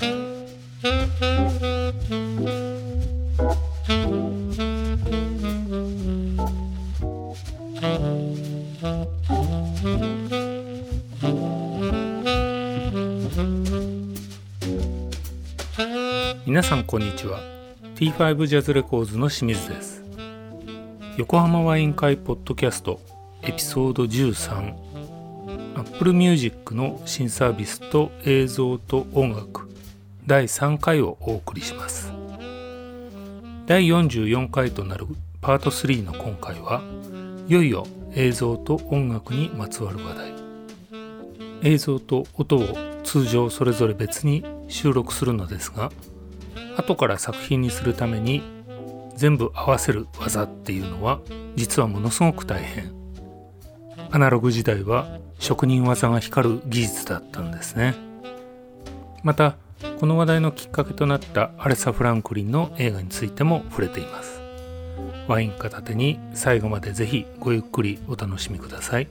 [0.00, 0.08] 皆
[16.62, 17.40] さんこんにちは。
[17.96, 20.02] T5 ジャズレコーズの清水です。
[21.18, 23.00] 横浜ワイン会ポッドキャスト
[23.42, 24.74] エピソード13
[25.76, 29.71] Apple Music の新サービスと映像と音楽。
[30.24, 32.12] 第3回をお送りします。
[33.66, 35.06] 第44回となる
[35.40, 36.80] パート3の今回は
[37.48, 40.32] いよいよ映像と音楽にまつわる話題。
[41.64, 45.90] 映像と音を通常それぞれ別に収録するのですが
[46.76, 48.42] 後から作品にするために
[49.16, 51.20] 全部合わせる技っていうのは
[51.56, 52.92] 実はものすごく大変。
[54.12, 57.96] アナログ時代は職人技が光る技術だったんですね。
[59.24, 59.56] また
[59.98, 64.40] この話題のきっかけとなったアレサ・フランクリンの映画についても触れています。
[65.28, 69.08] ワイン片手に最後までぜひごゆっくりお楽しみください。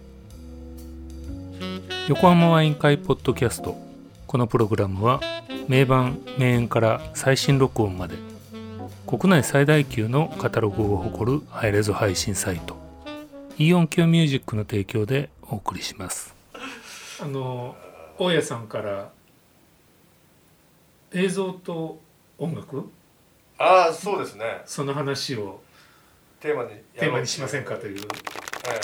[2.08, 3.78] 横浜ワイン会ポッドキャスト。
[4.28, 5.20] このプログラムは
[5.68, 8.16] 名盤名演から最新録音まで。
[9.08, 12.78] 国内最大級のカタログを誇るハイレゾ配信サイト。
[13.58, 16.34] イオンキョミュージックの提供でお送りします。
[17.22, 17.76] あの
[18.18, 19.10] 大家さんから
[21.14, 22.00] 映像と
[22.38, 22.90] 音楽？
[23.58, 24.62] ああそうですね。
[24.66, 25.62] その話を
[26.40, 28.80] テーマにテーマにしませんかという、ええええ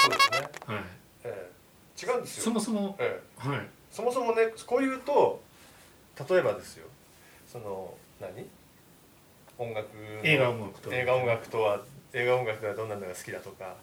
[0.00, 0.10] そう。
[0.10, 0.84] ですね、はい、
[1.24, 1.50] え
[2.00, 2.44] え、違うんですよ。
[2.44, 5.42] そもそも、ええ、はい、そもそもねこう言うと
[6.30, 6.86] 例えばですよ。
[7.46, 8.46] その何？
[9.58, 10.02] 音楽の。
[10.22, 13.74] 映画音楽と映画音楽とは映画音楽がどんなのが好きだとか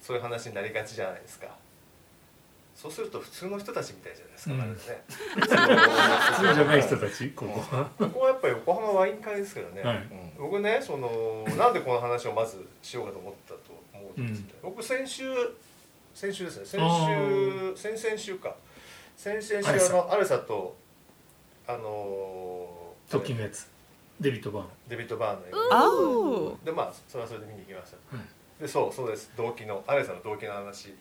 [0.00, 1.48] そういう話になりがちじゃないですか
[2.74, 4.58] そうすると普通の人たちみたいじゃないですか、うん。
[4.58, 5.04] まるでね。
[5.08, 10.08] 普通じゃない人たちここは、ここはやっぱり横浜ワイン会ですけどね、はい。
[10.38, 13.58] 僕ねそのなんでこの話をまずしようかと思ったと
[13.94, 15.24] 思うんですね、僕先週
[16.14, 16.64] 先週ですね。
[16.66, 16.80] 先
[17.76, 18.54] 週先々週か。
[19.16, 20.74] 先々週あのアレサと
[21.66, 23.70] あの時のやつ。
[24.20, 28.26] デビッド・バーンデビッド・バーンのでまあそれはそれで見に行きました、はい。
[28.60, 29.32] でそうそうです。
[29.36, 30.94] 動機のアレサの動機の話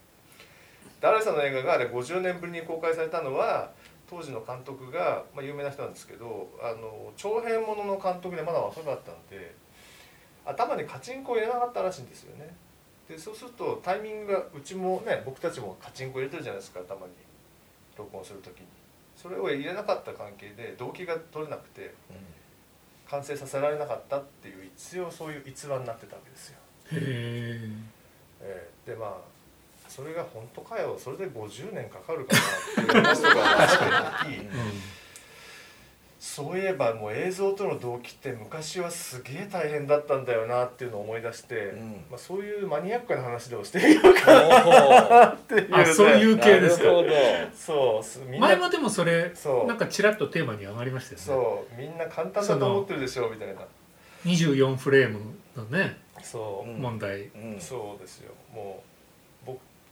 [1.01, 3.71] でアレサの映画があれ50年ぶりに公開されたのは
[4.07, 9.55] 当時の監督が、まあ、有名な人なんですけどあの長編ものの監督でまだ若かったんで
[10.45, 12.53] 頭にカチンコを入れなかったらしいんですよね。
[13.07, 17.13] でそうするとタイミングがうちもね僕たちもカチンコ入れてるじゃないですか頭に
[17.97, 18.67] 録音する時に。
[19.15, 21.93] それを入れなかった関係で動機が取れなくて
[23.07, 26.57] 完成させられなかったっていう一応そういう逸話になってたわけですよ。
[26.93, 27.69] へえ
[28.41, 28.91] ええ。
[28.91, 29.30] でまあ
[29.93, 30.97] それが本当かよ。
[30.97, 32.41] それで 50年かかるかな
[32.83, 34.47] っていう話とかが確かに聞き
[36.17, 42.05] そういえばもう映像との同期って昔はすげえ大変だったんだよなっていうのを思い出して、うん。
[42.11, 47.09] まあ、そういうマニアックな話でもしてみようかなっていう、ね、あそういう系ですかなるほど
[47.55, 48.47] そうすみんな。
[48.47, 49.65] 前もでもそれそう。
[49.67, 51.23] なんかちらっとテーマに上がりましたよね。
[51.25, 53.61] そうみんな簡単だと思ってるでしょみたいな。
[54.25, 55.19] 24フレーム
[55.57, 56.79] のねそう、うん。
[56.79, 57.23] 問題。
[57.23, 57.57] うん。
[57.59, 58.31] そうですよ。
[58.53, 58.90] もう僕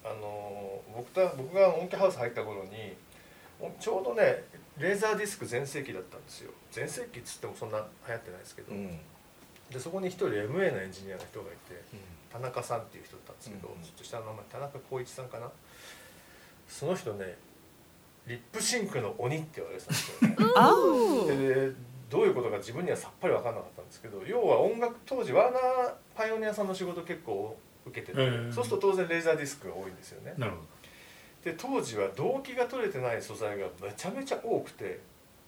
[0.03, 2.95] あの僕と僕がオンキハウス入った頃に
[3.59, 4.43] おちょうどね
[4.77, 6.51] レーザーディスク全盛期だったんですよ。
[6.71, 8.99] 全盛期っつってもそんな流行ってないですけど、うん。
[9.69, 11.83] でそこに一人 MA のエンジニアの人がいて
[12.31, 15.51] 田中さんっていう人だったんですけど、うんちょっと下の名前田中光一さんかな。
[16.67, 17.37] その人ね
[18.27, 21.69] リップシンクの鬼って言われてたんですよね。
[21.69, 21.75] で
[22.09, 28.53] どういうことか自分にはさっぱり分かんなかったんですけど要は音楽当時ワーナーパイオニアさんの仕事結構受けてて、うん。
[28.53, 30.33] そうすると当然レーザーディスクが多いんですよね。
[30.37, 30.57] なるほ
[31.43, 34.99] で当時は同期が取れてない素材がめちゃめちゃ多くて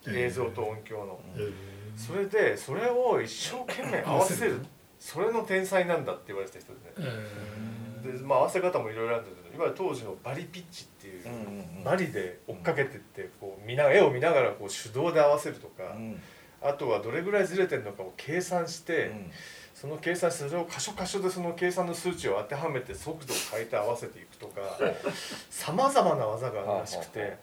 [0.05, 1.51] ど映像と音響の、へえ
[1.97, 4.59] それでそれを一生懸命合わせる
[4.97, 7.09] それの天才なんだって言われてた人でね。
[8.03, 11.83] へで、まあ、合わせ方もいろいろあるんだけどいわゆる当時のバリピッチっていう、うんうんうん。
[11.83, 16.21] バリで追っかけてってこう見な絵を見ながらこう手動で合わせるとか、うん。
[16.61, 19.31] あとはどれぐらいずれてるのかを計算して、うん
[19.81, 24.61] その計算それを箇所箇所でその計算の数値を当てはめて速度を変えて合わせていくとか
[25.49, 27.35] さまざまな技があるらしくて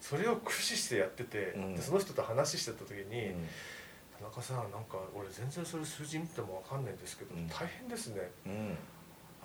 [0.00, 1.74] それを駆使してやってて、うん。
[1.76, 3.48] でその人と話してた時にうん
[4.18, 7.48] 「田中さんなんか俺全然それ数字見ても分かんないんですけど、うん。
[7.48, 8.28] 大変ですね。
[8.46, 8.76] うん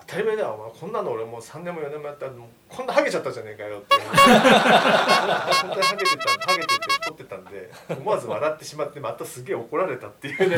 [0.00, 0.80] 当たり前だよお前。
[0.80, 3.96] こんなの俺もう3年も4年もやったらもうこんなハゲちゃったじゃねえかよ」って。
[3.96, 4.04] 本
[5.70, 10.56] 当にハゲてたハゲてて太ってたんで思わず笑ってしまってまたすげえ怒られたっていうね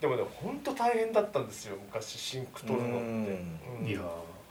[0.00, 3.60] でもね本当大変だったんですよ昔シンク取るのって、うん。
[3.80, 3.86] うん。
[3.86, 4.00] いや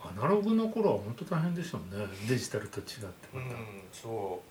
[0.05, 2.05] アナログの頃は本当大変でしょうね。
[2.27, 2.93] デジタルと違って
[3.33, 3.57] うんまた、
[3.91, 4.41] そも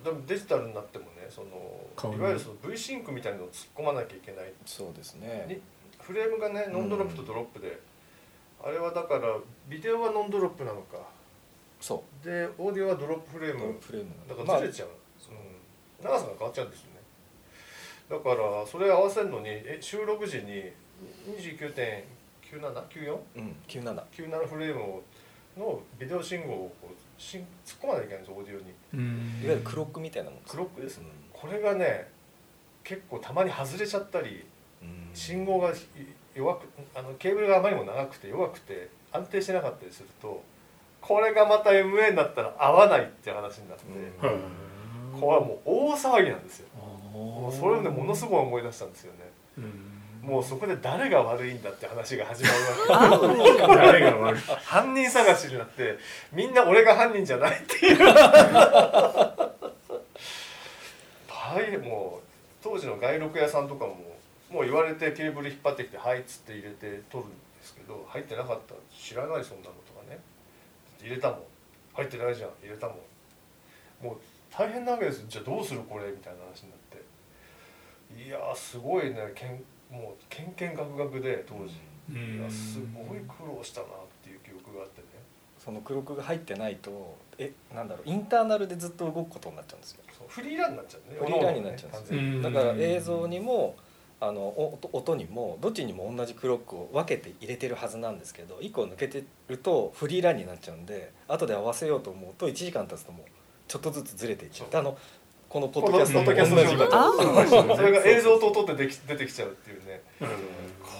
[0.00, 4.52] うでもデジタルになってもねそのいわゆるその V シンクみたいなのを突っ込まなきゃいけない。
[4.64, 5.44] そうですね。
[5.48, 5.60] に
[6.02, 7.78] フレームがねノンドロップとドロップで、
[8.62, 9.36] あれはだから
[9.68, 10.98] ビデオはノンドロップなのか。
[11.80, 14.10] そでオーディオはドロップフレーうムフレーム。
[14.28, 16.92] だまあからずれちゃう、うん、長さが変わっちゃうんですよね。
[18.08, 20.70] だからそれ合わせるのにえ収録時に
[21.26, 25.02] 29.9794?97 うん97フレームを
[25.56, 28.74] のビデオ信号をこうしん突っ込まなきゃいけないんですよオーディオに。
[28.94, 29.42] うん。
[29.44, 30.98] いわゆるクロックみたいなもんクロックです。
[30.98, 32.08] ねうこれがね
[32.84, 34.44] 結構たまに外れちゃったりん
[35.14, 35.74] 信号がい
[36.34, 40.42] 弱くあのケーブルがあまりにも長くて弱くて安定してなかったりすると
[41.00, 43.84] これがまた MA になったら合わないって話になって、
[45.12, 46.68] これはもう大騒ぎなんですよ。
[47.12, 49.18] ももうそれをねものすごい思い出したんですよね。
[49.58, 50.28] うん。
[50.28, 52.56] もうそこで誰が悪いんだって話が始まる
[52.92, 53.74] わけ。
[53.74, 55.98] 誰が悪い犯人探しになって
[56.32, 57.98] みんな俺が犯人じゃないっていう。
[61.26, 62.26] 大変もう
[62.62, 63.96] 当時の外録屋さんとかも
[64.52, 70.18] もう言われてケーブル引っ張ってきて「はい」っつって入れて取るんですけど入ってなかった知らないそんなのとかね。
[71.00, 71.42] 入れたもん。
[71.94, 74.04] 入ってないじゃん入れたもん。
[74.04, 74.16] もう
[74.50, 78.28] 大変なわけですじゃあどうするこれみたいな話になって。
[78.28, 79.32] いやーすごいね。
[79.34, 81.80] けんもうけんけんがくがくで当時。
[82.10, 82.40] うん。
[82.40, 83.90] いやすごい苦労したなっ
[84.22, 85.06] ていう記憶があってね。
[85.58, 88.08] そのクロックが入ってないとえなんだろう。
[88.08, 90.02] インターナルでずっと動くことになっちゃうんですよ。
[90.18, 91.18] そうフリーランになっちゃうね。
[91.18, 92.18] フリーランになっちゃうんですよ。
[92.18, 93.76] 完全にうんだから映像にも
[94.22, 103.26] あのお音音にもどっちにも同じクロックを分けて入れてるはずなんですけど1個抜けてるとフリーランになっちゃうんで後で合わせようと思うと1時間経つともう
[103.66, 104.78] ちょっとずつずれていっちゃう。
[104.78, 104.96] あの
[105.48, 107.76] このポッドキャストポッドキャストも同じ上こと。
[107.76, 110.00] それが映像と音ででき出てきちゃうっていうね。
[110.20, 110.28] うん。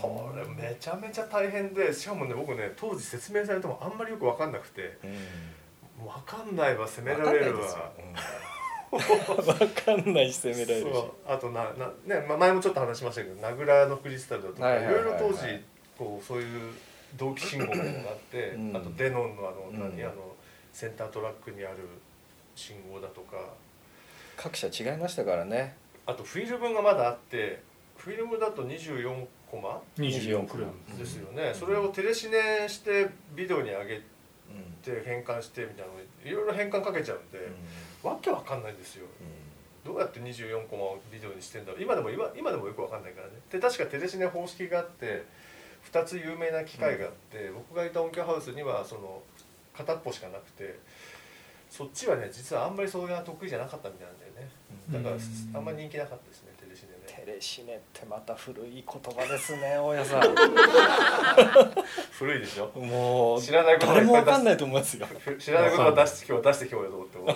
[0.02, 6.06] これめちゃめちゃ大変でしかもね僕ね当時説明されてもあんまりよく分かんなくてうん。
[6.06, 7.92] 分かんないわ責められるわ。
[7.98, 8.42] うん
[8.98, 11.02] 分かんないし責められるし。
[11.26, 15.38] あとなな、ねま、前もちょっと話しましたけど名倉のクリスタルだとかはいろいろ当時
[15.98, 16.72] こうそういう
[17.16, 18.76] 同期信号みたいなのがあって、うん。
[18.76, 20.06] あとデノンのあの何、うん。
[20.06, 20.32] あの
[20.72, 21.76] センタートラックにある
[22.54, 23.36] 信号だとか。
[24.36, 25.76] 各社違いましたからね。
[26.06, 27.62] あとフィルムがまだあって
[27.96, 34.02] フィルムだと24コマ？24フレームですよね、それをテレシネしてビデオに上げうん。
[34.82, 37.38] て変換してみたいなのいろいろ変換かけちゃうんで、
[38.02, 39.06] わけわかんないんですよ。
[39.84, 41.82] どうやって24コマをビデオにしてんだろう。
[41.82, 43.34] 今でも今今でもよくわかんないからね。
[43.50, 45.24] で確かテレシネ方式があって
[45.92, 49.22] 2つ有名な機械があって、僕がいた音響ハウスにはその
[49.74, 50.78] 片っぽしかなくて
[51.68, 54.50] そっちはね実はあんまりそれが得意じゃなかったみたいなんだよね。
[54.90, 56.51] だからあんまり人気なかったですね
[57.24, 60.22] テレシネってまた古い言葉ですね 大家さん。
[62.10, 62.66] 古いでしょ？
[62.80, 65.06] もう知らないことが誰もわかんないと思いますよ。
[65.20, 67.26] ふ知らないことは出して今日出して今日よと思っても。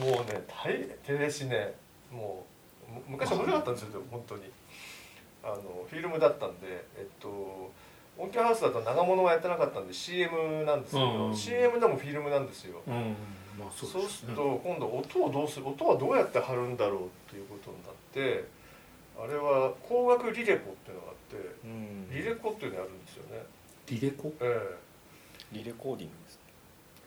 [0.00, 0.74] もうね大
[1.06, 1.72] テレシネ
[2.12, 2.44] も
[2.90, 4.52] うむ昔は面白かったんですよ本当に。
[5.42, 5.56] あの
[5.88, 6.66] フィルムだったんで
[6.98, 7.70] えっと
[8.18, 11.34] 音響ハウスだと長物はやってなかったんで CM なんですけど、うん。
[11.34, 13.16] CM でもフィルムなんですよ、うん
[13.58, 18.44] まあそうそうですると今度音をどうする音はどうやって貼るんだろうっていうことになって
[19.18, 22.08] あれは光学リレコっていうのがあってうん。
[22.10, 23.42] リレコっていうのやるんですよね。
[23.90, 24.32] リレコ？
[24.40, 24.78] え
[25.50, 26.38] リレコーディングです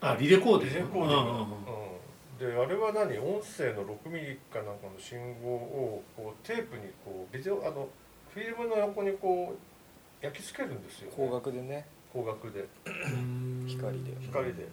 [0.02, 0.76] あリレコーディング。
[0.76, 1.92] えリレコーディング、うん
[2.42, 3.20] であれは何？
[3.20, 7.88] 音声の6ミリかなんかの信号をこうテープにこうビデオあの
[8.34, 11.86] フィルムの横にこう焼き付けるんですよ、ね、光学でね。
[12.12, 13.66] 光学で、うん。
[13.68, 14.12] 光で。
[14.22, 14.64] 光で。
[14.64, 14.66] う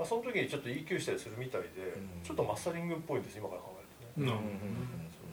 [0.00, 2.24] まあ、その時にちょっと EQ したりするみたいで、うん。
[2.24, 4.40] ちょっとマスタリングっぽいんです今から考えるとね、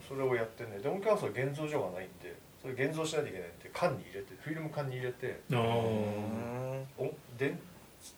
[0.06, 0.78] それをやってね。
[0.78, 7.08] で音響ハウスは現像所がないんでそれ現像しないといけないんで缶に入れてフィルム缶に入れてどねあうん。
[7.08, 7.58] お電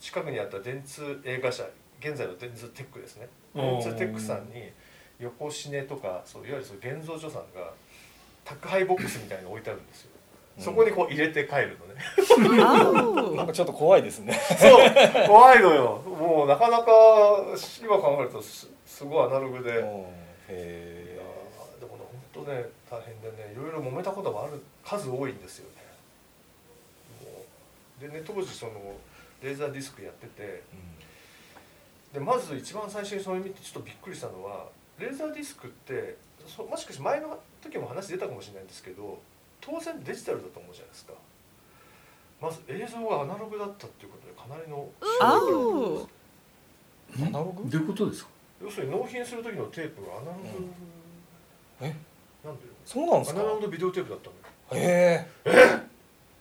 [0.00, 1.62] 近くにあった電通映画社
[2.00, 3.28] 現在の電通テックですね。
[3.54, 4.72] あ電通テックさんに
[5.20, 7.72] 横シネとかそういわゆるそう現像所さんが
[8.44, 10.10] 宅配ボックスみたいに置いてあるんですよ、
[10.60, 12.56] そこにこう入れて帰るのね。
[13.36, 14.34] なんかちょっと怖いですね。
[14.34, 16.02] そう怖いのよ。
[16.06, 16.84] もうなかなか
[17.82, 19.82] 今考えるとすすごいアナログで、
[20.48, 21.80] へー。
[21.80, 25.80] でもね本当ね大変でねいろいろ揉めたこともある数多いんですよね。
[28.00, 28.72] でね当時その
[29.42, 30.62] レーザーディスクやっててえ
[32.12, 34.66] でまず一番最初にそれ見てちょっとびっくりしたのは
[34.98, 38.66] レーザーディスクってそもしかして前の時も話出たかもしれないん。
[38.66, 39.18] ですけど
[39.60, 41.12] 当然デジタルだと思うじゃないですか。
[42.40, 44.88] まず映像がアナログだったっていうことでかなりの
[45.20, 45.34] ア
[47.30, 47.68] ナログ？
[47.68, 48.30] どういうことですか？
[48.62, 50.70] 要するに納品する時のテープがアナログ、
[51.82, 51.94] え？
[52.44, 53.40] なんでそうなんですか？
[53.40, 54.30] アナログのビデオテープだった
[54.74, 54.86] のよ。
[54.86, 55.80] へえ？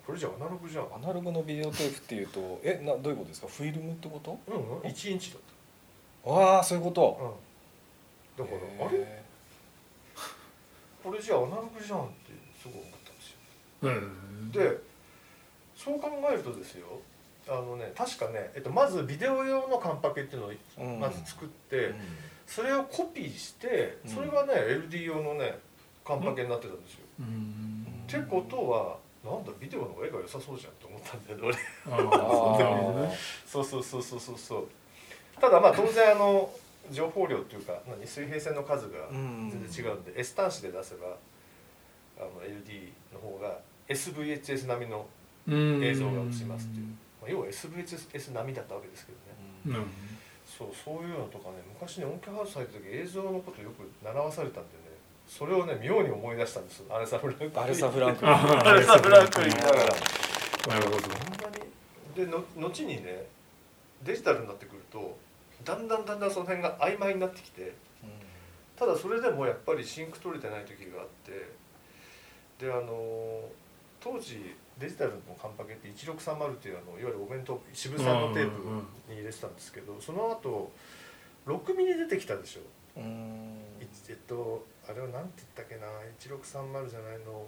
[0.06, 0.86] これじゃアナログじゃん。
[0.96, 3.48] アナログのビデオテープっていうとえなどういうことですか？
[3.48, 4.40] フィルムってこと？
[4.48, 4.84] うんうん。
[4.84, 5.42] 1インチだっ
[6.34, 7.38] ああそういうこと。
[8.38, 9.00] うん、だからあれ？
[9.00, 9.24] へ
[11.04, 12.99] これじゃあアナログじゃんってすごい思ったん
[14.52, 14.78] で
[15.76, 17.00] そう考えるとですよ
[17.48, 20.42] あのね確かね、えっと、まずビデオ用のカンパケっていう
[20.78, 21.96] のをまず作って、うん。
[22.46, 24.12] それをコピーしてうん。
[24.12, 25.58] それがね、LD 用のね
[26.06, 27.00] カンパケになってたんですよ。
[27.20, 27.86] うん。
[28.08, 33.10] ってことはなんだビデオの方が絵が良さそうじゃんって思ったんだよね俺。
[33.48, 34.68] そうそうそうそうそうそう。
[35.42, 36.52] ただまあ当然あの
[36.92, 39.50] 情報量っていうか何水平線の数がうん。
[39.50, 41.18] 全然違うんで、S 端子で出せば
[42.20, 43.60] あの LD の方が
[43.90, 45.06] SVHS 並みの、
[45.48, 45.84] うん。
[45.84, 46.86] 映像が映しますっていう。
[47.22, 49.12] まあ、要は SVHS 並みだったわけですけ
[49.66, 49.80] どね。
[49.80, 49.92] うん。
[50.46, 54.90] そうそういうのとかね昔ね音響ハウス入った時映像のことよく習わされたんでね。
[55.28, 56.96] それをね妙に思い出したんですよ。
[56.96, 59.76] アレサ・フランクリンアレサ・フランクあアレサ・フランクリンだから。
[59.76, 61.00] なるほど。
[61.00, 61.12] そん
[61.52, 61.70] なに
[62.16, 63.26] での後にね
[64.04, 65.18] デジタルになってくると
[65.64, 67.74] だんだんだんだんその辺が曖昧になってきて
[68.78, 73.42] ただそれでもやっぱりシンク取れてない時があってであの
[74.02, 78.62] 当時デジタルのカンパケって1630っていうあのいわゆるお弁当渋さんのテープ
[79.10, 80.72] に入れてたんですけどその後
[81.46, 82.62] 6ミリ出てきたでしょ？
[83.00, 85.88] うえっとあれはなんて言ったっけな
[86.20, 87.48] ？1630じゃないの、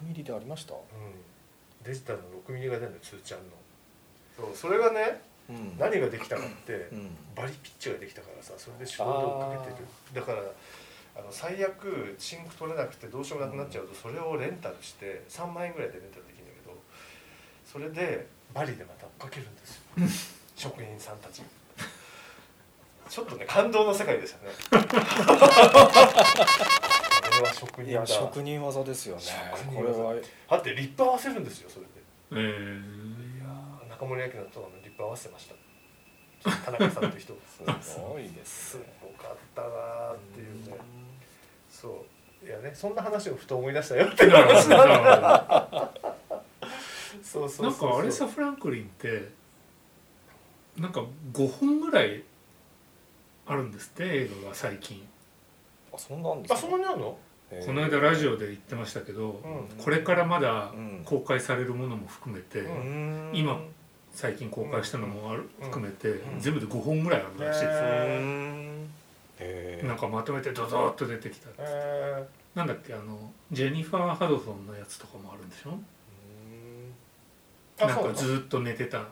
[0.00, 0.74] 6ミリでありました？
[0.74, 0.80] うん、
[1.84, 3.44] デジタルの6ミリが出るのよ2ちゃんの。
[4.36, 5.20] そうそれがね
[5.50, 5.76] うん。
[5.78, 7.10] 何ができたかってうん。
[7.34, 9.86] バリピッチができたからさそれで手動で追っかけてる。
[10.14, 10.42] だから
[11.16, 16.76] あの最悪シンク取れなくてどうしようもなくなっちゃうとそれをレンタルして3万円ぐらいでレンタルできるんだけど
[17.66, 19.82] それでバリでまた追っかけるんですよ。
[20.56, 21.42] 職人さんたち
[23.08, 24.52] ちょっとね感動の世界でしたね。
[24.70, 24.76] こ
[27.30, 28.00] れは職い人だ。
[28.00, 29.22] や職人技ですよね。
[29.74, 30.14] これは。
[30.50, 31.90] だってリップ合わせるんですよそれで。
[32.32, 33.12] えー。
[34.02, 35.54] 中森明菜とリップ合わせてました
[36.42, 37.34] 田中さんという人
[37.80, 40.76] すごいですすごかったなーっていうね。
[41.70, 42.04] そ
[42.42, 42.46] う。
[42.46, 44.30] いやねそんな話をふと思い出したよっていう。
[44.32, 45.90] なるほ話なん
[47.22, 47.88] そうそうそう。
[47.88, 49.28] どなんかアレサ・フランクリンって
[50.76, 52.22] なんか5本ぐらい
[53.46, 55.06] あるんですって映画が最近。
[55.92, 57.18] あそんなんですあそんなにあるの？
[57.66, 59.68] この間ラジオで言ってましたけど、うん。
[59.84, 61.02] これからまだうん。
[61.04, 63.30] 公開されるものも含めて、ううん。
[63.34, 63.60] 今
[64.12, 65.64] 最近公開したのもある、うん。
[65.66, 66.20] 含めて、ん。
[66.38, 67.60] 全部で5本ぐらいあるらしい。
[67.66, 68.20] で
[69.80, 75.70] すなんかまとめてドドーッと出てきたえなんだっけあのジェニファー・ハドソンのやつとかもあるんでしょ？
[77.80, 79.06] なんかずっと寝てた、う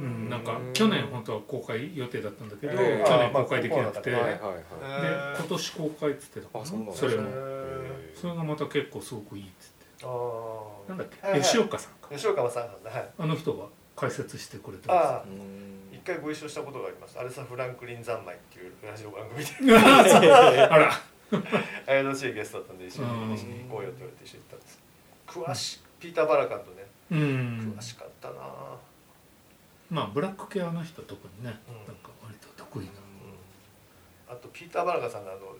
[0.00, 6.64] うん、なんかうん去年本当は公開予定だったんだけど、え去年公開できなくて、で今年公開っつってた。
[6.64, 7.28] そそれも。
[7.28, 9.68] へそれがまた結構すごくいいっつっ
[10.00, 10.06] て。
[10.88, 12.08] なんだっけ、吉岡さんか。
[12.14, 12.90] 吉岡さんだ。
[12.90, 13.08] はい。
[13.18, 13.64] あの人が
[13.96, 15.22] 解説してくれてまああ。
[15.22, 15.94] うん。
[15.96, 17.18] 一回ご一緒したことがあります。
[17.18, 19.46] アレサ・フランクリン三昧っていうラジオ番組で。
[19.46, 20.92] す あら。
[21.86, 24.82] あやらしいゲストだったんで一緒うんに一緒に行こうよって言われて一緒に行ったんです。
[25.26, 27.74] 詳しいピーター・バラカンとねうん。
[27.76, 28.34] 詳しかったな。
[29.90, 31.74] まあブラック系あの人は特にね、うん。
[31.86, 32.92] なんか割と得意な。
[34.28, 35.56] あとピーター・バラカンさんがあの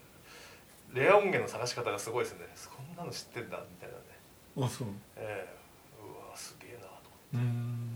[0.93, 2.47] レア音源の探し方がすごいですね。
[2.75, 4.67] こんなの知ってんだみたいなね。
[4.67, 4.89] あそう。
[5.17, 5.55] ええ。
[6.03, 6.89] うわすげえなと
[7.35, 7.94] うんいやーあ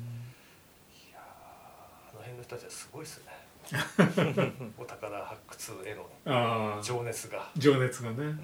[2.39, 3.49] の人たちはすごいですね。
[4.79, 8.17] お宝発掘への情熱が、情熱がね。
[8.17, 8.41] うん、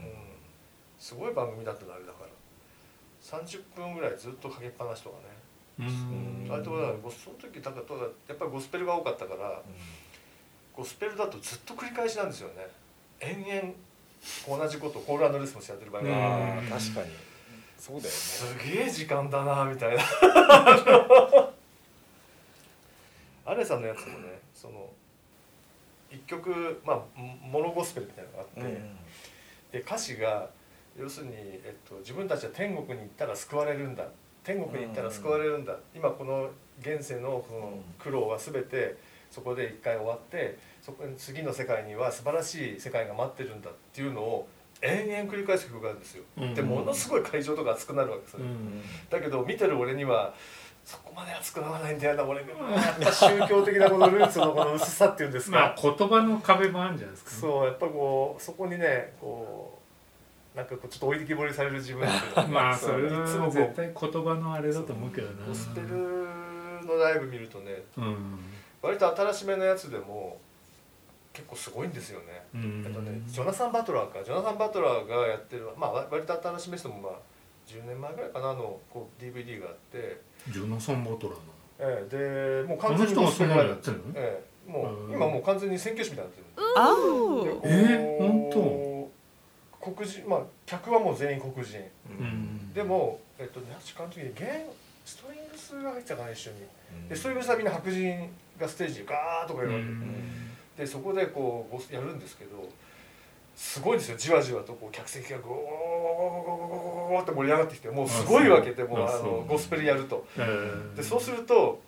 [0.99, 2.31] すごい番組だったのあれだから。
[3.23, 5.25] 30分ぐらいずっとかけっぱなしとかね。
[5.79, 5.83] う
[6.49, 6.53] ん。
[6.53, 9.63] あれとかだからその時だからやっぱりゴスペルが多かったから
[10.77, 12.69] ゴスペルだとずっと繰り返しなんですよね。
[13.21, 16.11] 延々同じことコールレスポンスやってる場合うん。
[16.11, 17.13] がああ確かに。
[17.79, 18.11] そうだよね。
[18.11, 20.03] すげえ時間だなみたいな
[23.55, 24.91] アレさんのやつもねその
[26.11, 27.01] 一曲まあ
[27.43, 28.71] モノゴスペルみたいなのがあっ
[29.71, 30.49] て、で歌詞が
[30.99, 34.05] 要するに、えっと、自分たちは天国に行ったら救われるんだ。
[34.45, 38.97] 天国に行ったら救われるんだ、今この現世のこの苦労は全て
[39.31, 44.47] そこで一回終わってそこに次の世界には素晴らしい世界が待ってるんだっていうのを
[44.83, 46.25] 延々繰り返す曲があるんですよ。
[46.37, 46.55] うん。
[46.55, 48.83] でものすごい会場とか熱くなるわけですよ、うん。
[49.09, 50.35] だけど見てる俺には
[50.85, 59.81] そこまで熱くならないんだよな俺がやっぱ宗教的なこのルーツのこの薄さっていうんですか、まあ言葉の壁もあるんじゃないですか、ね、そうやっぱこうそこにねこ
[60.55, 62.07] うなんかこうちょっと置いてきぼりされる自分
[62.51, 65.47] まあそれいつも絶対言葉のあれだと思うけどな。
[65.47, 68.39] ゴスペルのライブ見るとねうん。
[68.83, 70.39] 割と新しめのやつでも
[71.33, 72.27] 結構すごいんですよね。
[72.55, 72.85] うん。
[72.87, 74.23] えっとねジョナサン・バトラーか。
[74.23, 77.13] ジョナサン・バトラーがやってるまあわ割と新しめしてもまあ
[77.67, 81.43] 10年前ぐらいかなのこう DVD があって、ジョナサン・バトラーの。
[81.79, 84.01] ええでもうあの人がそんなのやってんの？
[84.15, 87.57] ええもううん今もう完全に選挙師みたいになってる。
[87.61, 88.51] あえー本
[89.81, 89.93] 当？
[89.93, 91.79] 黒人まあ客はもう全員黒人。
[92.09, 92.73] うん。
[92.73, 94.67] でもえっとね時間的に弦
[95.05, 96.57] ストリングスが入ってたかな一緒に。
[97.09, 99.81] でストリングスはみんな白人がステージでガーッとかやるわ
[100.77, 102.69] け、でそこでこうごやるんですけど
[103.57, 110.27] すごいですよじわじわとこう客席がゴーゴーゴーゴーゴーゴーって盛り上がってきてもうすごいわけでもうあのゴスペルやると。
[110.37, 111.81] えーでそうすると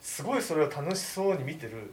[0.00, 1.90] すごいそれを楽しそうに見てる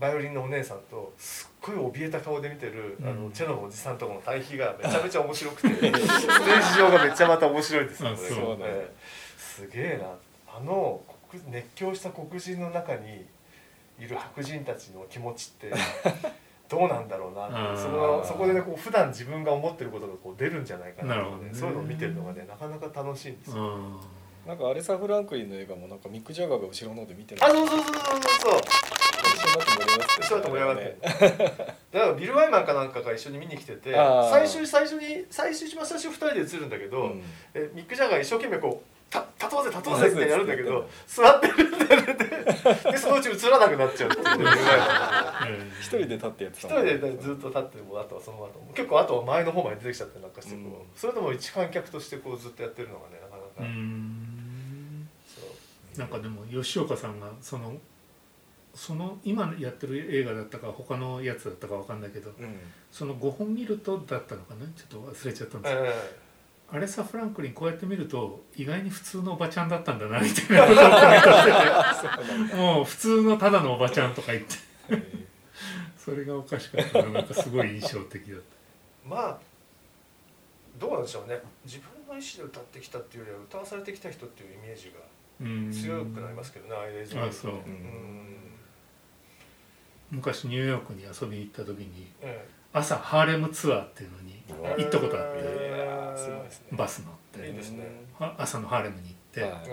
[0.00, 3.24] バイオリンのお姉さんとすっごい怯えた顔で見てるあうん。
[3.26, 8.10] のチェロのおじさんとかの対比が めちゃめちゃ面白くてステージ上がめっちゃまた面白いですよ。
[8.56, 8.86] ね
[9.36, 10.06] すげえな。
[10.56, 13.26] あの黒熱狂した黒人の中に
[13.98, 15.70] いる白人たちの気持ちって
[16.68, 21.50] どうなんだろうなそのそこでねこう普段自分が思ってることがこう出るんじゃないかなとかねね。
[21.52, 23.62] そういうのを見てるのがねなかなか楽しいんですよ。
[23.62, 23.96] うん。
[24.46, 28.60] なんかアレサ・フランクリンの映画もなんかミック・ジャガーが後ろの方で見てるあそうそうそうそうそうそう。
[29.20, 37.22] 一緒になって盛り上がって一緒になって盛り上がって だからビル・ワイマンかなんかが一緒に見に来てて最初最初に最初一番最初2人で映るんだけど、うん。
[37.54, 42.16] えミック・ジャガーが一生懸命こう「た立とうぜ立とうぜ」ってやるんだけうどん座ってるんだよね。
[42.92, 44.38] でそのうち映らなくなっちゃうっていう。
[44.38, 44.44] ね
[45.80, 50.72] 一人で立ってやって一たもん人でずっと立ってもうあとはその後結構あとは前の方まで出てきちゃってなんかしてこう、うん。
[50.94, 55.08] それでも一観客としてこうずっとやってるのがねなかなか、うん。
[55.26, 55.40] そ
[55.96, 55.98] う。
[55.98, 57.74] なんかでも吉岡さんがその
[58.74, 62.58] その今やってる映画だったか他のやつだったかわかんないけどうん。
[62.92, 64.66] その5本見るとだったのかな？
[64.76, 66.27] ちょっと忘れちゃったんですけど、え
[66.70, 72.50] アレサ・フランクリンこうやって見ると意外に普通のおばちゃんだったんだなみたいなことをコメントして。
[72.50, 74.56] てもう普通のただのおばちゃんとか言って。
[75.96, 79.38] それがおかしかったのなんかすごい印象的だっえまあ
[80.78, 81.40] どうなんでしょうね。
[81.64, 85.06] 自分の意思で歌ってきたっていうよりは歌わされてきた人っていうイメージがた
[85.40, 87.52] うん強くなりますけどねああいう映像あそう。
[90.10, 92.48] 昔ニューヨークに遊びに行った時にえ
[92.78, 94.28] 朝ハーレムツアーっていうのに
[94.64, 95.38] え行ったことあって
[96.72, 97.18] バス乗って。
[98.36, 99.14] 朝のハーレムに行っ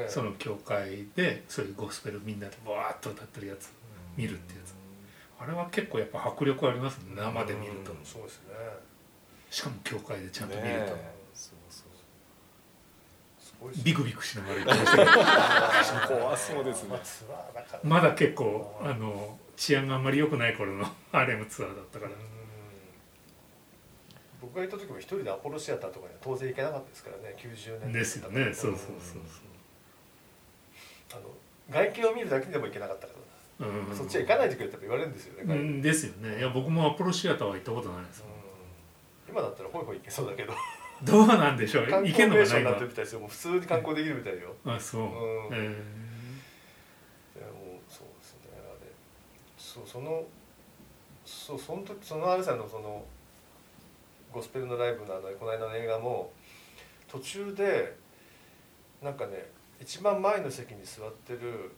[0.06, 3.72] て、その教会でそういうゴスペルみんなでバーッと歌ってるやつ
[4.16, 4.76] 見るってやつ。
[5.40, 7.92] あれは結構やっぱ迫力ありますね生で見ると。
[7.92, 8.54] うんそうですね。
[9.50, 10.96] しかも教会でちゃんと見ると、
[13.84, 16.20] ビクビクしながら行ってましたけど。
[16.22, 17.00] 怖そうですね。
[17.84, 22.12] まだ結構あの治安があんまり良くない頃のハーレムツアーだったから。
[22.12, 22.35] うん
[24.46, 28.54] 僕が行った時も一人でアポロシアターとかには当然行けなかったですからね90年ですよね。
[28.54, 29.22] そうそうそう
[31.14, 31.30] あの
[31.70, 33.90] 外見を見るだけでも行けなかったからそう、うん。
[33.90, 36.38] な、そっちは行かないでくれって言われるんですよね、うんですよね。
[36.38, 38.24] いや僕もアポロシアターは行ったことないです。
[39.28, 39.34] うん。
[39.34, 40.54] 今だったらホイホイ行けそうだけど。
[41.04, 41.88] どうなんでしょう？
[41.88, 44.56] 観行けんのかなってみたいですよもう普通に観光できるみたいよ。
[44.66, 45.10] あそう、うん。
[45.54, 48.52] えいやもうそうですね。
[48.56, 48.92] あれ。
[49.58, 50.24] そうその
[51.26, 53.04] そうその時そのあれさんのその
[54.36, 56.30] ゴスペルのライブのあのこの間の映画も
[57.10, 57.96] 途中で
[59.02, 59.46] なんかね
[59.82, 61.72] 一番前の席に座ってる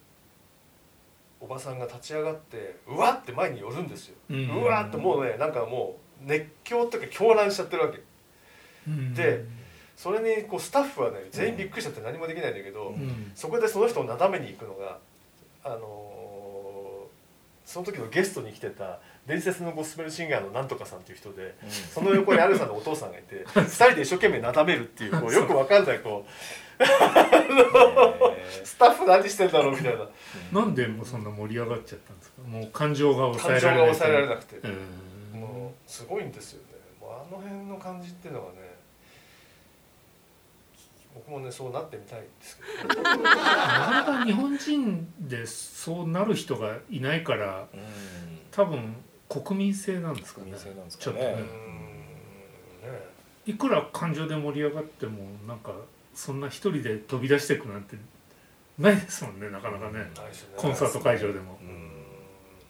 [1.39, 8.01] おばさんが立ち上がってうわって前に寄るんですよ、ううんわってもうねなんかもう熱狂というか狂乱しちゃってるわけ。
[8.87, 9.13] うん。
[9.13, 9.45] で
[9.95, 13.31] それにこうスタッフはね全員びっくりしちゃって何もできないんだけど、うん。
[13.35, 14.97] そこでその人をなだめに行くのが
[15.63, 16.17] あのー
[17.67, 21.55] その時のゲストに来てた伝説のゴスペルシンガーのなんとかさんっていう人で
[21.93, 26.31] その横にアルさんのお父さんがいて 二人で一生懸命なだめるっていうこうよくわかんないこう
[28.65, 30.07] スタッフ何してんだろうみたいな。
[30.61, 32.41] なんでもうそんな盛り上がっちゃったんですか？
[32.47, 34.55] もう感情が抑えられない抑えられなくて。
[34.57, 35.39] うん。
[35.41, 36.67] もうすごいんですよね。
[37.01, 38.77] もうあの辺の感じっていうのがね
[41.15, 43.01] 僕もねそうなってみたいんですけど。
[43.01, 47.79] なかなか日本人でそうなる人がいないからうん。
[48.51, 48.95] 多分
[49.29, 50.53] 国民性なんですかね。
[50.89, 51.25] ちょっとね。
[51.25, 51.43] かね
[53.45, 55.71] いくら感情で盛り上がってもなんか
[56.13, 57.95] そんな一人で飛び出していくなんて
[58.77, 59.99] ないですもんねなかなかね。
[59.99, 60.07] ね。
[60.55, 61.87] コンサート会場でも、うん。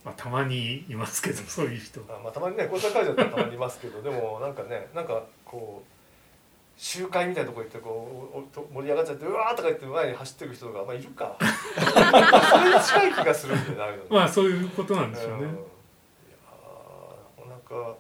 [0.05, 2.01] まあ、たまにいますけどそういう人。
[2.07, 5.91] あまあたまにねコンサート会場ってたまにいますけどでもなんかねなんかこう
[6.79, 11.35] 集会みたいなとこ行ってこう盛り上がっちゃってうわーとか言って前に走ってる人がまあいるか。
[11.41, 15.47] それに近い気がするんでなるのまあそういうことなんでしょうね
[17.67, 17.95] か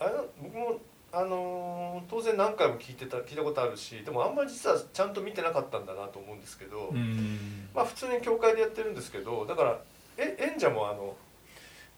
[0.00, 0.78] あれな僕も
[1.12, 7.68] あのー当然何回も聞いてた聞いたことあるしでもあんまり実はちゃんと見てなかったんだなと思うんですけど、うん。
[7.74, 9.78] まあ普通に教会でやってるんですけどだから
[10.16, 11.16] え演者もあの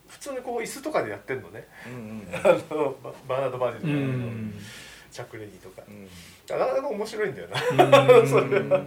[0.08, 1.66] 普通にこう椅子とかでやってるのね。
[1.86, 4.62] うんうん あのババーナード・バージンうの、
[5.24, 5.82] ん着レディとか。
[5.88, 6.04] うん。
[6.48, 7.60] なかなか面白いんだよな。
[8.00, 8.86] なるほどね。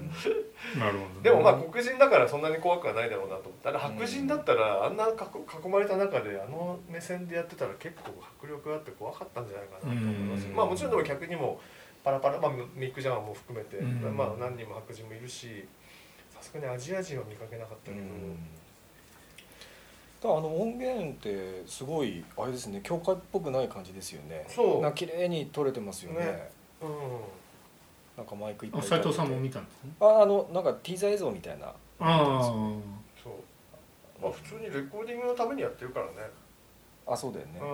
[1.24, 10.48] でもまあ黒人だからそんなに怖くはないだろうなと思ったら白人だったらあんな囲囲まれた中であの目線でやってたら結構迫力があって怖かったんじゃないかなと思います。
[10.48, 10.56] うん。
[10.56, 11.60] まあもちろんでも客にも
[12.04, 14.16] パラパラ、まあ、ミック・ジャガーも含めて、うん。
[14.16, 15.68] まあ何人も白人もいるし
[16.30, 18.06] さすがにアジア人は見かけなかったけど、
[20.22, 24.46] だあの音源ってすごいあれですね教会っぽくない感じですよね。
[24.50, 24.82] そう。
[24.82, 26.20] な綺麗に撮れてますよね。
[26.20, 26.52] ね。
[26.82, 26.90] うん。
[28.18, 29.92] なんかマイクいっぱいあ斉藤さんも見たんですね。
[30.02, 31.68] ああのなんかティーザー映像みたいな。
[31.68, 32.44] ああ。
[32.44, 34.22] そう。
[34.22, 36.12] まあ普通にレコーディングのためにやってるからね。
[37.08, 37.60] あそうだよね。
[37.62, 37.68] うん、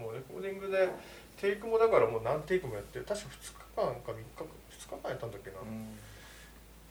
[0.00, 0.88] もうレコーディングで
[1.36, 3.04] テイクもだからもう何テイクもやってる。
[3.04, 5.66] 確か2日間か3日か2日間やったんだっけな、うん。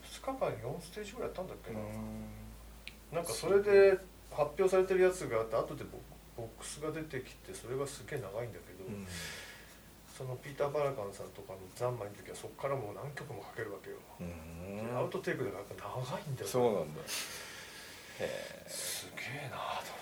[0.03, 3.15] 2日間に4ステージぐらいやったんだっけな、うん。
[3.15, 3.97] なんかそれで
[4.31, 5.97] 発表されてるやつがあって後でボ
[6.37, 9.07] ボックスが出てきてそれがすげえ長いんだけど、うん。
[10.07, 14.97] そのピーター・バラカンさんとかの「ザンマイ」の時はそこからもう何曲もかけるわけよ、うん。
[14.97, 17.01] アウトテイクでやっぱ長いんだよそうなんだ。
[17.01, 17.05] へ
[18.19, 18.65] え。
[18.67, 19.99] すげえなと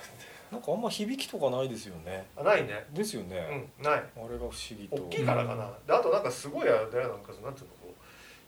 [0.50, 2.26] なんかあんま響きとかないですよね。
[2.36, 2.88] 思ってあないね。
[2.92, 4.00] ですよね、うんない。
[4.00, 4.96] あれが不思議と。
[4.96, 7.94] 大きいからかな、であとなんかすごいあれなんかなんていうのこ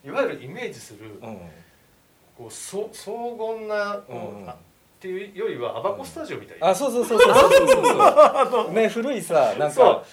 [0.05, 1.37] ういわゆるイメージする、うん。
[2.37, 4.49] こうそ荘厳なこう、うん。
[4.49, 4.55] あ
[4.99, 6.59] っていうよりはアバコスタジオみたい。
[6.59, 7.33] な、あそうそうそうそう。
[7.33, 7.85] そうそう
[8.51, 9.95] そうね古いさなんそう。
[9.95, 10.03] か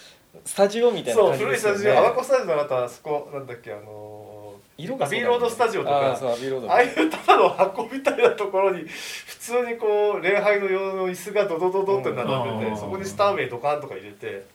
[0.44, 1.98] スタジオみたいなそう感じ古いスタジオ。
[1.98, 5.16] アバコスタジオのあとあそこなんだっけあのー色がね。
[5.16, 6.70] アビーロードスタジオとかあそうアビーロード。
[6.70, 12.76] ああいうただの箱みたいなところに普通にこう礼拝の用の椅子がドドドドって並んでて、うん。
[12.78, 14.46] そこにスターウェイドカンとか入れて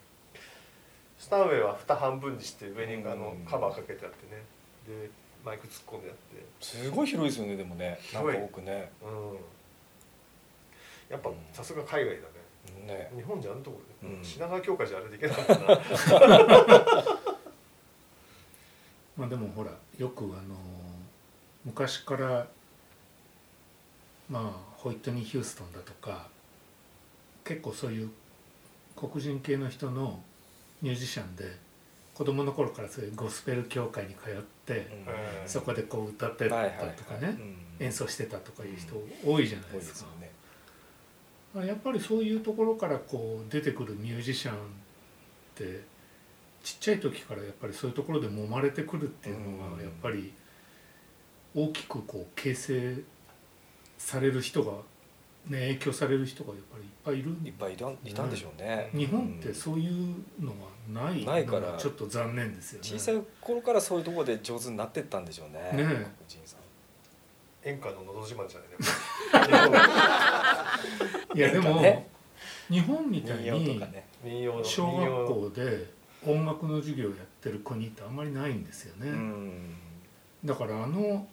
[1.20, 3.46] スターウェイは蓋半分にして上にあのうん。
[3.46, 4.44] カバーかけてあってね。
[4.88, 5.10] で
[5.44, 6.46] マイク突っ込んであって。
[6.62, 8.00] すごい広いですよねでもね。
[8.14, 8.92] なんか多くね。
[9.04, 9.38] うん
[11.12, 12.22] やっぱさすが海外だ
[12.88, 12.94] ね。
[12.94, 13.12] ね。
[13.16, 14.24] 日本じゃあんとこで、うん。
[14.24, 15.56] 品川教会じゃあれでいけなかった
[16.28, 16.42] な
[19.18, 20.56] まあでもほらよくあの
[21.66, 22.48] 昔から
[24.30, 24.44] まあ
[24.78, 26.28] ホイットニー・ヒューストンだとか
[27.44, 28.10] 結構そういう
[28.96, 30.22] 黒人系の人の
[30.82, 31.44] ミュージシャンで
[32.14, 34.88] 子供の頃からそういうゴスペル教会に通って、
[35.44, 35.50] うん。
[35.50, 36.96] そこでこう歌ってたはいはいはい。
[36.96, 38.94] とかね、うん演奏してたとかいう人
[39.26, 40.20] 多いじゃない多いでかですすよね。
[40.20, 40.30] まあ
[41.56, 44.58] やっぱりそういうところからこう出てくるミュージシャンっ
[45.56, 45.82] て
[46.64, 50.32] ちっちゃい時からやっぱりそういうところで揉まれてくるっていうのうんがやっぱり
[51.54, 52.96] 大きくこう形成
[53.98, 54.72] される人が
[55.48, 58.90] ね影響される人がやっぱりいっぱいいるいっぱいいたいたんでしょうね。
[58.94, 60.54] 日本ってそういうの
[60.94, 62.88] がないないからちょっと残念ですよね。
[62.88, 65.60] 小さい頃からそういうところで上手になってったんでしょうね。
[65.60, 65.74] ねえ。
[65.76, 65.88] 黒
[66.28, 66.62] 人さん。
[67.64, 68.78] 演歌ののど自慢じゃないね
[71.34, 72.08] いやでも、ね。
[72.70, 73.52] 日本みたいに
[74.64, 75.92] 小学校で
[76.26, 79.76] 音楽の授業をやってる国ってあんまりないんですよね、うん。
[80.46, 81.28] だからあの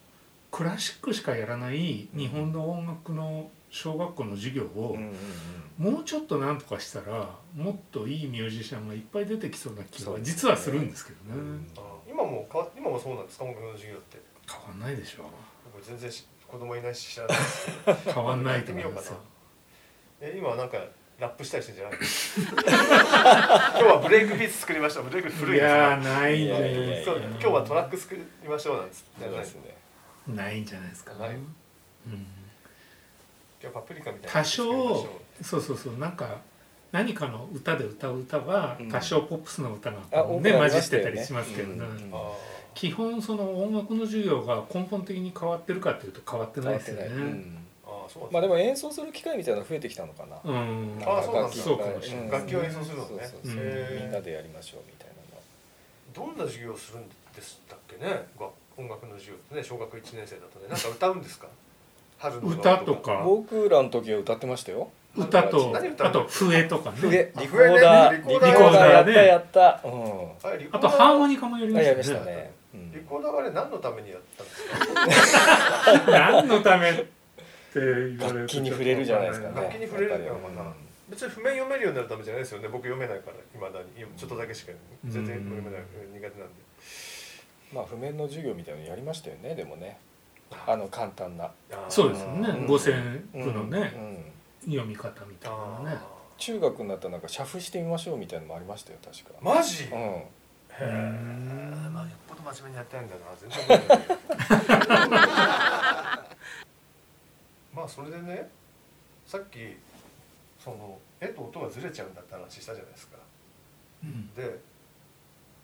[0.50, 4.96] クラシックしかやらない日本の音楽の小学校の授業を
[5.76, 11.38] もうちょっとなんとかしたらもっといいミュージシャンがいっぱい出てきそうな気は実はするんですけどね。
[11.38, 11.70] うん。
[11.76, 11.80] あ
[12.11, 13.44] 今もかわ今もそうなんですか？
[13.44, 14.18] 音楽の授業って。
[14.50, 15.30] 変わんないでしょ。
[15.72, 17.94] 僕全然し子供いないし知らないですけど。
[18.14, 19.18] 変わんないと思いますよ
[20.20, 20.78] え今はなんか
[21.20, 25.02] ラップしたりしてんじゃない 今日はブレイクビーツ作りました。
[25.02, 25.78] ブレイク古いいですね。
[25.78, 26.96] やーないんじゃないいやいやいや。
[26.96, 29.24] ですかそう今日はトラック作りましょうなんつって。
[29.24, 29.76] そうですね
[30.28, 31.31] ないんじゃないですか、ない。
[31.31, 31.46] うん、今
[33.61, 35.09] 日はパプリカみたいな多少
[35.42, 35.98] そうそうそう。
[35.98, 36.40] なんか
[36.92, 38.88] 何かの歌で歌う歌はうん。
[38.90, 41.68] 多少ポップスの歌がね混じってたりしますけど。
[41.74, 41.85] ね、
[42.74, 47.67] 基本その音楽の授業が根本的に変わってるかっていうと変わってないですよね
[48.08, 50.36] そうまあでも演奏する機会みたいなの増えてきたのかな。
[50.44, 50.98] うん。
[51.04, 51.56] あーそうなんだ。
[51.56, 53.08] そうかもしれ楽器を演奏するのね。
[53.08, 53.62] そうそうそう。
[53.64, 56.26] へーみんなでやりましょうみたいなの。
[56.28, 58.26] どんな授業をするんですったっけね？
[58.38, 59.62] が音楽の授業ってね。
[59.64, 60.68] 小学1年生だとね。
[60.68, 61.46] なんか歌うんですか？
[62.18, 63.22] 春の歌とか。
[63.24, 64.90] 僕らの時は歌ってましたよ。
[65.16, 66.96] 歌とあと笛とかね。
[66.98, 67.32] 笛。
[67.36, 68.22] あリコーダー。
[68.22, 69.80] 笛ねリコーダーやったねやった。
[69.84, 70.00] うん。
[70.72, 72.02] あとーダーハーモニカもやりましね。
[72.02, 72.52] したたね。
[72.74, 72.92] うん。
[72.92, 74.46] リコーダーはあれ何のためにやったん
[75.08, 76.04] ですか？
[76.10, 77.04] 何のため？
[77.70, 80.35] って言われると楽器に触れるじゃないですかね楽器に触れるの。
[80.35, 80.38] か
[81.09, 82.68] 別に譜面読めるようになるためじゃないですよね。
[82.68, 83.87] 僕読めないからいまだに。
[84.16, 84.72] ちょっとだけしか
[85.07, 85.83] 全然読めない。
[86.12, 86.31] 苦手なん。
[86.31, 86.37] で
[87.72, 89.54] まあ譜面の授業みたいなのやりましたよね。
[89.54, 89.98] でもね。
[90.66, 90.76] あ。
[90.76, 91.50] の簡単な。
[91.88, 92.48] そうですよね。
[92.48, 92.66] うん。
[92.66, 93.92] 五線譜のね。
[93.94, 94.24] うん。
[94.70, 94.72] うん。
[94.72, 95.96] 読み方みたいなのね。
[96.37, 99.31] 中学になったらなんか写譜してみましょうみたいなのもありましたよ確か。
[99.42, 99.85] マジ？
[99.85, 99.90] うん。
[99.90, 100.26] へ
[100.81, 103.20] えまあよっぽど真面目にやってないんだな。
[103.37, 103.59] 全然
[107.78, 108.50] まあそれでね
[109.24, 109.78] さっき
[110.58, 113.16] その絵と音がずれちゃうんだって話したじゃないですか。
[114.02, 114.34] うん。
[114.34, 114.58] で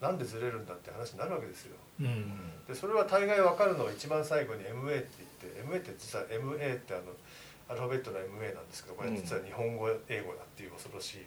[0.01, 1.77] なんでずれるんだって話になるわけですよ。
[2.01, 2.63] うん。
[2.69, 5.09] でそれは大概分かるのは一番最後に MA って
[5.43, 7.03] 言って MA って実は MA ってあの
[7.69, 11.27] アルファベットの MA なんですけどこれ実は日本語英語だっていう恐ろしい、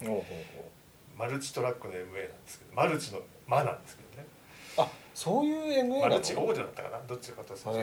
[1.18, 4.07] マルチトラックの MA なんですけどマルチの「マ」なんですけど
[4.78, 6.00] あそういう MA なの？
[6.02, 7.00] マルチオーディだったかな？
[7.08, 7.74] どっちかというとへ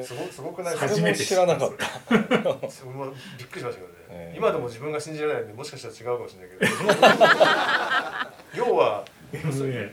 [0.00, 0.02] え。
[0.04, 0.76] すごすごくない？
[0.76, 2.70] そですかれも知らなかった。
[2.70, 3.06] それも
[3.38, 4.38] びっくりしましたけどね、ええ。
[4.38, 6.72] 今でも自分が信じられないんでもしかしたら違うかもしれないけど。
[8.68, 9.04] 要は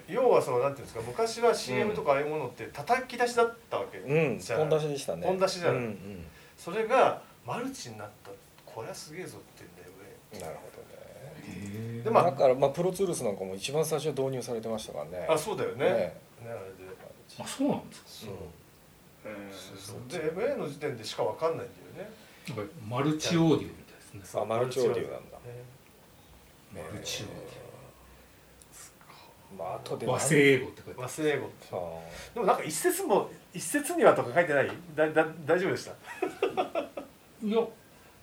[0.07, 4.67] 要はそのなんていうんですか昔は CM とかああいうものって叩き出しだったわけうんじゃない。
[4.67, 5.27] 本出しでしたね。
[5.27, 5.77] 本出しじゃない。
[5.77, 6.25] うんうん。
[6.57, 8.31] それがマルチになった。
[8.65, 9.85] これはすげえぞって言うんだよ
[10.35, 10.74] なるほど
[12.03, 15.27] でまあだからまあプロツールスなんかも一番最初導入されてましたからね。
[15.29, 15.85] あそうだよね。
[15.85, 15.91] ね。
[15.91, 16.53] ねあれ
[16.85, 16.95] で。
[17.39, 18.07] あそうなんですか？
[18.07, 18.33] そう。
[19.31, 20.21] へそうそう。
[20.21, 22.11] で MA の時点でしかわかんないんだよね。
[22.47, 24.41] えなんかマルチオーディオみたいですね。
[24.41, 25.37] あマルチオーディオなんだ。
[25.37, 25.63] ね
[26.73, 27.29] マルチオー
[29.57, 31.67] まあ後で和製英語って書いてあ和製英語って。
[31.71, 31.75] あ
[32.33, 34.69] でもなんか一節も一節にはとか書いてない？
[34.95, 35.91] だだ大丈夫でした？
[37.43, 37.61] いや。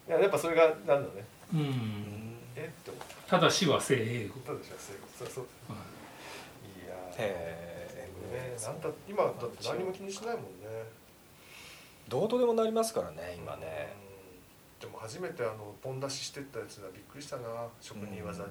[0.08, 1.24] ややっぱそれがなんだね。
[1.54, 2.11] うん
[3.32, 4.34] たただし和製英語。
[4.46, 5.44] どうでしょうそうそうそう。
[5.72, 6.86] はい。
[6.86, 7.16] やー。
[7.16, 7.28] へ
[8.30, 10.84] ねえなんだ今だって何も気にしないもんね。
[12.10, 13.88] どうとでもなりますからね今ね。
[14.76, 14.86] うん。
[14.86, 17.48] でも初めてあのポン出ししてったやつはびっくりしたな。
[17.80, 18.50] 職人技に、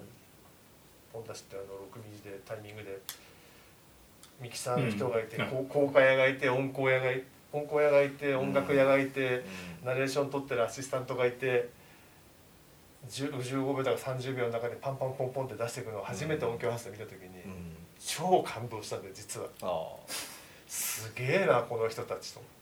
[1.14, 3.00] ポン出しってあの6ミリでタイミングで
[4.42, 5.48] ミキサーの人がいて、うん。
[5.48, 9.46] こう効果屋がいて音効屋がい音効屋がいて音楽屋がいて、
[9.86, 11.81] ナレーション取ってるアシスタントがいて10
[13.10, 17.76] 15秒とか30秒の中でパンパンポンポンって出していくのを初めて音響発生見た時に、うん。
[18.00, 19.48] 超感動したんで実は。
[19.62, 19.96] あ
[20.68, 22.52] すげえなこの人たちと思っ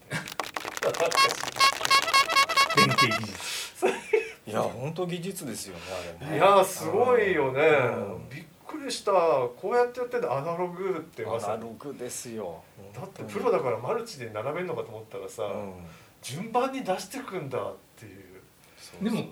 [4.50, 5.82] いや本当技術ですよね
[6.20, 6.36] あれね。
[6.38, 8.28] いやすごいよね、うん。
[8.28, 9.12] びっくりした。
[9.12, 11.60] こうやってやってんだアナログってまアさに。
[11.60, 12.62] ナログですよ。
[12.94, 15.86] だってプロだからマルチで並べるのかと思ったらさ、うん。
[16.22, 18.42] 順番に出してくんだっていう、
[18.76, 19.04] そう。
[19.04, 19.28] でも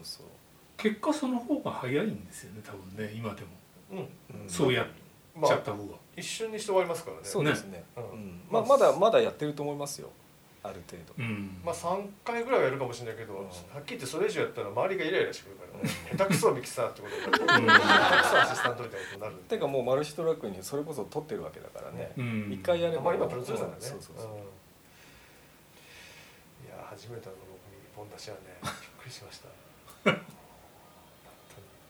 [0.79, 3.49] 結果その方が早いんですよね多分ね今でも。
[3.91, 3.99] うん。
[4.43, 4.49] うん。
[4.49, 4.87] そうやっ
[5.35, 7.23] まあちゃった方が、一瞬にして終わりますからね。
[7.25, 7.85] そうですね。
[7.97, 8.03] うん。
[8.03, 8.41] うん。
[8.51, 10.09] まあまだまだやってると思いますよ。
[10.63, 11.15] ある程度。
[11.19, 11.61] うん。
[11.65, 13.45] まあ3回ぐらいはやるかもしれないけど、うん。
[13.45, 13.53] はっ
[13.85, 17.69] きり言ってそれ以上やったら周りがイライラしてくるから、下手くそミキサーってことになるうん。
[17.69, 17.81] 下手
[18.23, 19.43] くそアシスタントみたいなことになるんで。
[19.45, 22.13] てかもうマルチトラックにそれこそ撮ってるわけだからね。
[22.17, 22.51] うん。
[22.53, 23.03] 一回やれば。
[23.03, 24.27] まあ今プロデューサーだね、うんそうそうそう。
[24.27, 24.39] うん。
[24.39, 24.41] い
[26.71, 29.49] や初めての僕に本出しはねびっくりしました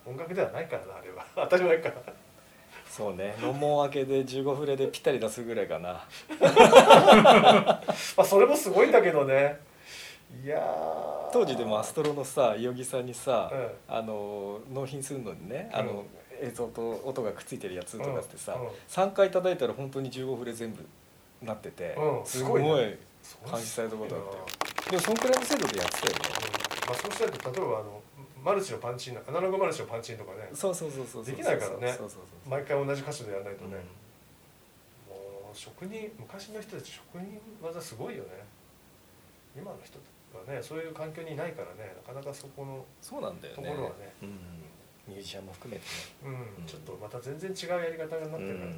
[0.09, 1.25] 音楽ではないからなあれは。
[1.37, 1.95] 当たり前から。
[2.89, 3.37] そうね。
[3.41, 6.05] 論文明けで15フレでぴったり出すぐらいかな。
[6.41, 7.83] ま
[8.17, 9.61] あそれもすごいんだけどね。
[10.43, 11.31] いやー。
[11.33, 13.71] 当時でもアストロのさ伊木さんにさ、うん。
[13.89, 16.05] あの納品するのにねあの、
[16.41, 18.63] 映像と音がくっついてるやつとかってさ、うん。
[18.63, 18.69] うん。
[18.89, 20.85] 3回叩いたら本当に15フレ全部
[21.43, 22.27] なってて、うん。
[22.27, 22.99] すごいね。
[23.49, 24.47] 感じされたことあったよ。
[24.63, 26.21] うんでもそんくらいの精度でやってたよね。
[26.87, 28.01] まあそうしないと例えばあの
[28.45, 31.99] マルチのパンチンアナログマルチのパンチンとかねそうそうそうそうできないからね。
[32.49, 33.77] 毎回同じ箇所でやらないとそうね、
[35.09, 38.31] もう職人昔の人たち職人技すごいよね。
[39.57, 39.99] 今の人
[40.39, 43.63] はねそういう環境にいないからねなかなかそこのそうなんだよね。
[43.63, 44.13] ところはね。
[44.23, 44.29] うん、
[45.09, 45.91] ミュージシャンも含めてね。
[46.59, 48.77] うん、ちょっとまた全然違うやり方になってるからね、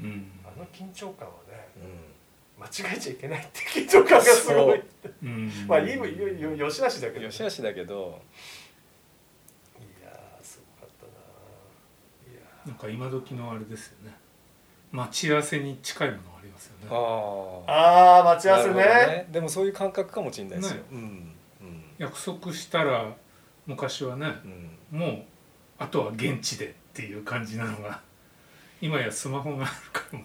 [0.00, 0.30] うん。
[0.44, 4.82] あの緊張感はねう間違えちゃいけないって緊張感がすごい
[5.22, 5.26] う。
[5.26, 5.52] ん。
[5.68, 8.20] まあいいもよよよしあしだけど、ん、よしあしだけど
[9.78, 11.06] いやーすごかった
[12.68, 14.14] なんか今時のあれですよね。
[14.92, 16.86] 待ち合わせに近いものありますよね。
[16.90, 17.62] あー。
[17.66, 18.74] あー待ち合わせね。
[18.74, 20.82] なるほどでもそういう感覚かもしれないですよ、ね。
[20.92, 21.34] うん
[21.96, 23.12] 約束したら
[23.66, 24.70] 昔はねうん。
[24.92, 25.22] うんもう
[25.78, 28.00] あとは現地でっていう感じなのが
[28.80, 30.20] 今やスマホがあるから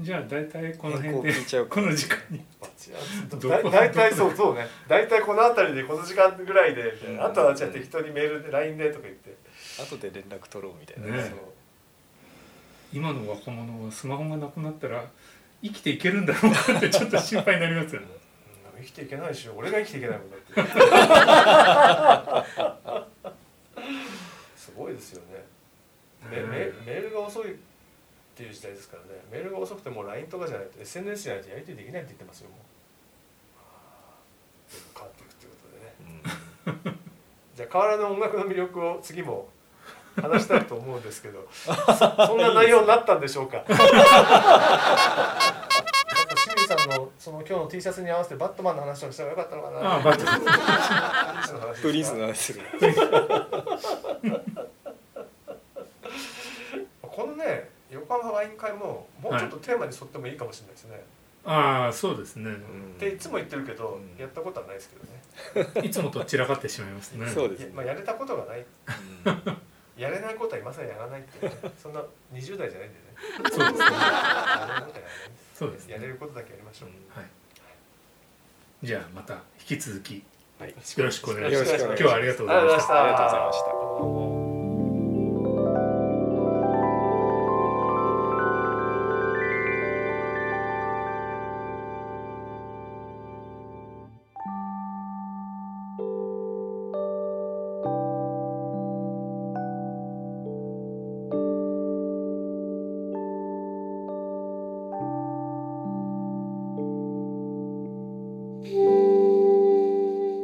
[0.00, 1.32] じゃあ大体この辺で
[1.68, 2.44] この時間に。
[2.60, 4.66] 待ち合わせどこだ大体そうそうね。
[4.88, 7.22] 大体この辺りでこの時間ぐらいで、うん。
[7.22, 9.36] あとはじゃあ適当にメールで LINE でとか言って、
[9.80, 11.16] 後で連絡取ろうみたいな。
[11.16, 11.32] ね。
[12.92, 15.04] 今の若者はスマホがなくなったら
[15.62, 18.06] 生きていけるんだろうかってちょっと心配になりますよね。
[18.16, 18.22] うん
[18.82, 20.52] 生きていけないでしょ俺が生きていけないもんだって。
[24.56, 25.44] すごいですよね。
[26.30, 27.56] メメメールが遅いっ
[28.34, 29.08] ていう時代ですからね。
[29.30, 32.58] メールが遅くてもう LINE とかじゃないと SNS じゃないとやり取りできないって言ってますよもう。
[34.94, 35.58] 変わっていくっていうこ
[36.74, 36.98] とでね。
[37.54, 39.48] じゃあ変わらぬ音楽の魅力を次も
[40.20, 41.72] 話したいと思うんですけどそ
[42.26, 43.64] そんな内容になったんでしょうか？
[43.66, 43.76] 清
[46.56, 49.78] 水さんのその今日の T シャツに合わせてバットマンの話をしたらよかったのかな。
[49.80, 51.82] ああバットプリン。
[51.82, 52.60] プリンスの話する。
[57.02, 61.04] このね横浜浜ワイン会ももうちょっとテーマに沿ってもいいかもしれないですね、
[61.44, 62.50] ああそうですね。
[62.52, 62.54] っ
[62.98, 64.90] ていつも言ってるけど、うんやったことはないです
[65.54, 65.86] けどね。
[65.86, 67.28] いつもと散らかってしまいますね。
[67.28, 68.64] そうですねやまあ、やれたことがない。
[69.24, 69.58] うん
[70.02, 71.46] やれないことは今更やらないって。
[71.46, 72.00] ねそんな
[72.32, 73.14] 20代じゃないんでね。
[73.48, 73.94] そうですね。
[73.94, 74.92] やれることはやらない。
[75.54, 75.94] そうですね。
[75.94, 76.88] やれることだけやりましょう、
[77.18, 77.26] はい。
[78.82, 80.24] じゃあまた引き続き
[80.58, 80.70] はい。
[80.70, 81.74] よろしくお願いします。
[81.84, 83.04] 今日はありがとうございました。
[83.04, 83.58] ありがとうございまし
[84.28, 84.31] た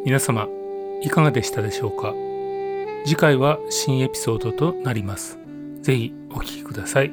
[0.08, 0.48] 皆様
[1.02, 2.14] いかがでしたでしょうか？
[3.04, 5.38] 次回は新エピソードとなります。
[5.82, 7.12] ぜひお聞きください。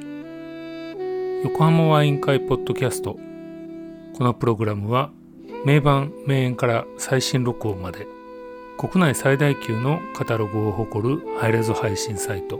[1.44, 3.18] 横浜ワイン会ポッドキャスト。
[4.16, 5.10] このプログラムは
[5.66, 8.06] 名盤名演から最新録音まで
[8.78, 12.58] 国内最大級のカタログを誇るハイレゾ配信サイト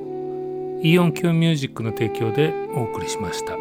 [0.83, 3.57] イオン Q ミュージックの提供でお送りしました。